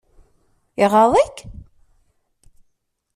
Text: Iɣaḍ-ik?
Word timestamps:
Iɣaḍ-ik? 0.83 1.37